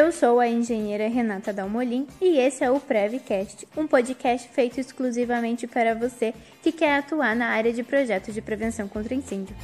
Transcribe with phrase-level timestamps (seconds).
[0.00, 5.66] Eu sou a engenheira Renata Dalmolin e esse é o Prevcast, um podcast feito exclusivamente
[5.66, 6.32] para você
[6.62, 9.56] que quer atuar na área de projetos de prevenção contra incêndio.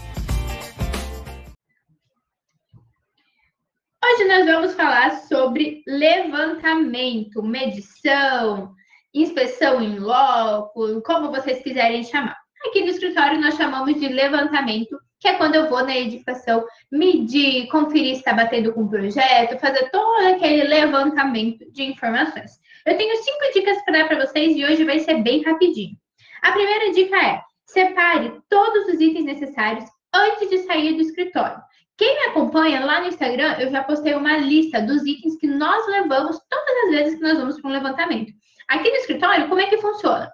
[4.04, 8.74] Hoje nós vamos falar sobre levantamento, medição,
[9.14, 12.36] inspeção em loco, como vocês quiserem chamar.
[12.66, 17.66] Aqui no escritório nós chamamos de levantamento que é quando eu vou na edificação medir,
[17.68, 22.60] conferir se está batendo com o projeto, fazer todo aquele levantamento de informações.
[22.84, 25.96] Eu tenho cinco dicas para dar para vocês e hoje vai ser bem rapidinho.
[26.42, 31.56] A primeira dica é: separe todos os itens necessários antes de sair do escritório.
[31.96, 35.88] Quem me acompanha lá no Instagram, eu já postei uma lista dos itens que nós
[35.88, 38.30] levamos todas as vezes que nós vamos para um levantamento.
[38.68, 40.30] Aqui no escritório, como é que funciona?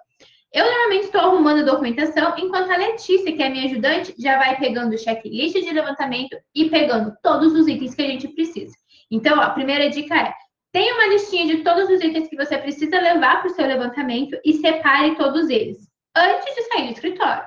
[0.53, 4.57] Eu normalmente estou arrumando a documentação, enquanto a Letícia, que é minha ajudante, já vai
[4.57, 8.75] pegando o checklist de levantamento e pegando todos os itens que a gente precisa.
[9.09, 10.33] Então, ó, a primeira dica é:
[10.73, 14.37] tenha uma listinha de todos os itens que você precisa levar para o seu levantamento
[14.43, 15.77] e separe todos eles
[16.15, 17.43] antes de sair do escritório.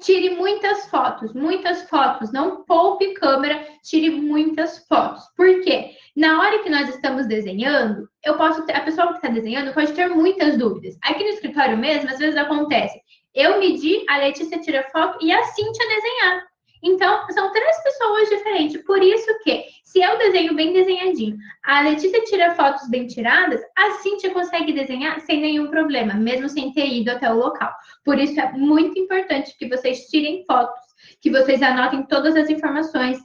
[0.00, 2.32] Tire muitas fotos, muitas fotos.
[2.32, 5.24] Não poupe câmera, tire muitas fotos.
[5.36, 5.79] Por quê?
[6.20, 9.94] Na hora que nós estamos desenhando, eu posso ter, a pessoa que está desenhando pode
[9.94, 10.98] ter muitas dúvidas.
[11.02, 13.00] Aqui no escritório mesmo, às vezes acontece.
[13.34, 16.46] Eu medi, a Letícia tira foto e a Cintia desenhar.
[16.82, 18.84] Então, são três pessoas diferentes.
[18.84, 23.92] Por isso que, se eu desenho bem desenhadinho, a Letícia tira fotos bem tiradas, a
[24.02, 27.72] Cintia consegue desenhar sem nenhum problema, mesmo sem ter ido até o local.
[28.04, 30.82] Por isso é muito importante que vocês tirem fotos,
[31.22, 33.18] que vocês anotem todas as informações.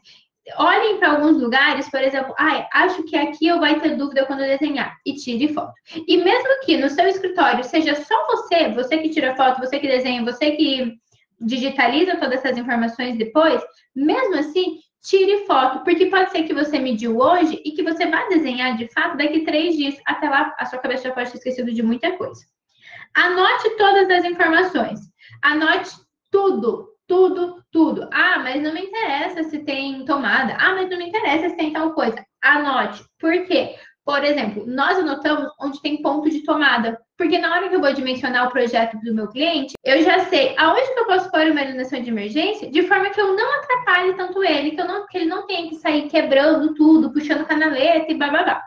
[0.57, 4.39] Olhem para alguns lugares, por exemplo, ah, acho que aqui eu vai ter dúvida quando
[4.39, 5.73] desenhar, e tire foto.
[6.07, 9.87] E mesmo que no seu escritório seja só você, você que tira foto, você que
[9.87, 10.97] desenha, você que
[11.41, 13.61] digitaliza todas essas informações depois,
[13.95, 18.27] mesmo assim, tire foto, porque pode ser que você mediu hoje e que você vá
[18.27, 19.95] desenhar de fato daqui três dias.
[20.05, 22.41] Até lá, a sua cabeça já pode ter esquecido de muita coisa.
[23.13, 24.99] Anote todas as informações.
[25.41, 25.91] Anote
[26.31, 28.07] tudo, tudo, tudo.
[28.11, 30.55] Ah, mas não me interessa se tem tomada.
[30.59, 32.23] Ah, mas não me interessa se tem tal coisa.
[32.41, 33.03] Anote.
[33.19, 33.75] Por quê?
[34.05, 37.91] Por exemplo, nós anotamos onde tem ponto de tomada, porque na hora que eu vou
[37.91, 41.61] dimensionar o projeto do meu cliente, eu já sei aonde que eu posso pôr uma
[41.61, 45.25] iluminação de emergência, de forma que eu não atrapalhe tanto ele, que, não, que ele
[45.25, 48.61] não tenha que sair quebrando tudo, puxando canaleta e bababá.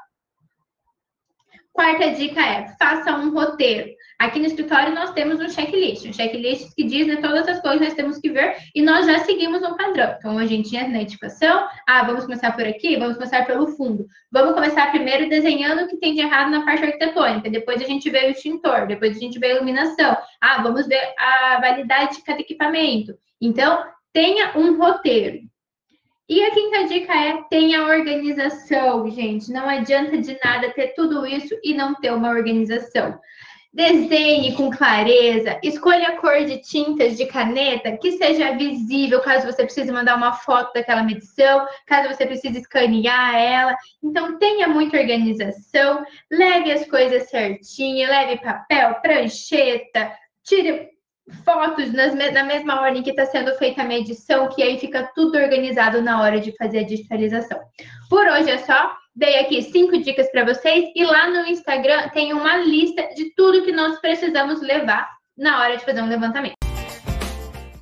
[1.79, 3.91] Quarta dica é: faça um roteiro.
[4.19, 7.79] Aqui no escritório nós temos um checklist, um checklist que diz né, todas as coisas
[7.79, 10.17] que nós temos que ver e nós já seguimos um padrão.
[10.19, 14.09] Então a gente entra na edificação, ah, vamos começar por aqui, vamos começar pelo fundo.
[14.33, 18.11] Vamos começar primeiro desenhando o que tem de errado na parte arquitetônica, depois a gente
[18.11, 20.17] vê o extintor, depois a gente vê a iluminação.
[20.41, 23.15] Ah, vamos ver a validade de cada equipamento.
[23.41, 25.48] Então, tenha um roteiro.
[26.29, 29.51] E a quinta dica é tenha organização, gente.
[29.51, 33.19] Não adianta de nada ter tudo isso e não ter uma organização.
[33.73, 39.63] Desenhe com clareza, escolha a cor de tintas de caneta que seja visível caso você
[39.63, 43.77] precise mandar uma foto daquela medição, caso você precise escanear ela.
[44.03, 50.13] Então, tenha muita organização, leve as coisas certinho, leve papel, prancheta,
[50.43, 50.98] tire
[51.45, 55.39] fotos nas, na mesma ordem que está sendo feita a medição, que aí fica tudo
[55.39, 57.61] organizado na hora de fazer a digitalização.
[58.09, 58.97] Por hoje é só.
[59.15, 63.65] Dei aqui cinco dicas para vocês e lá no Instagram tem uma lista de tudo
[63.65, 66.58] que nós precisamos levar na hora de fazer um levantamento.